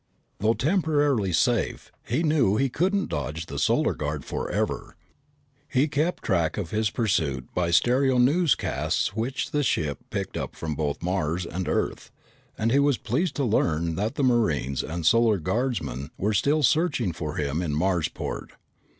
Though 0.39 0.55
temporarily 0.55 1.31
safe, 1.31 1.91
he 2.07 2.23
knew 2.23 2.55
he 2.57 2.69
couldn't 2.69 3.09
dodge 3.11 3.45
the 3.45 3.59
Solar 3.59 3.93
Guard 3.93 4.25
forever. 4.25 4.95
He 5.67 5.87
kept 5.87 6.23
track 6.23 6.57
of 6.57 6.71
his 6.71 6.89
pursuit 6.89 7.47
by 7.53 7.69
stereo 7.69 8.17
newscasts 8.17 9.13
which 9.15 9.51
the 9.51 9.61
ship 9.61 9.99
picked 10.09 10.37
up 10.37 10.55
from 10.55 10.73
both 10.73 11.03
Mars 11.03 11.45
and 11.45 11.69
Earth, 11.69 12.09
and 12.57 12.71
he 12.71 12.79
was 12.79 12.97
pleased 12.97 13.35
to 13.35 13.43
learn 13.43 13.93
that 13.93 14.15
the 14.15 14.23
Marines 14.23 14.81
and 14.81 15.05
Solar 15.05 15.37
Guardsmen 15.37 16.09
were 16.17 16.33
still 16.33 16.63
searching 16.63 17.13
for 17.13 17.35
him 17.35 17.61
in 17.61 17.75
Marsport. 17.75 18.53